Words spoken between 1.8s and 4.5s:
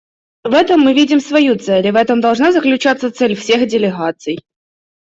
и в этом должна заключаться цель всех делегаций.